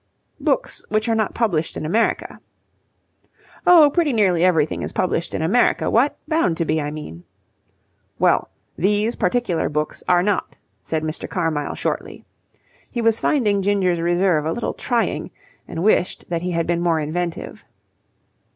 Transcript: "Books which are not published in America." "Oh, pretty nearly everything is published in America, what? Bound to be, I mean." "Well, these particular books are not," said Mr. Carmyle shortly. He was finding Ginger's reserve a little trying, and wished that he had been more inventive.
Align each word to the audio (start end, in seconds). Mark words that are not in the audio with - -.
"Books 0.39 0.83
which 0.89 1.07
are 1.07 1.13
not 1.13 1.35
published 1.35 1.77
in 1.77 1.85
America." 1.85 2.39
"Oh, 3.67 3.91
pretty 3.93 4.13
nearly 4.13 4.43
everything 4.43 4.81
is 4.81 4.93
published 4.93 5.35
in 5.35 5.43
America, 5.43 5.91
what? 5.91 6.17
Bound 6.27 6.57
to 6.57 6.65
be, 6.65 6.81
I 6.81 6.89
mean." 6.89 7.23
"Well, 8.17 8.49
these 8.75 9.15
particular 9.15 9.69
books 9.69 10.03
are 10.09 10.23
not," 10.23 10.57
said 10.81 11.03
Mr. 11.03 11.29
Carmyle 11.29 11.75
shortly. 11.75 12.25
He 12.89 12.99
was 12.99 13.21
finding 13.21 13.61
Ginger's 13.61 14.01
reserve 14.01 14.43
a 14.47 14.53
little 14.53 14.73
trying, 14.73 15.29
and 15.67 15.83
wished 15.83 16.25
that 16.29 16.41
he 16.41 16.49
had 16.49 16.65
been 16.65 16.81
more 16.81 16.99
inventive. 16.99 17.63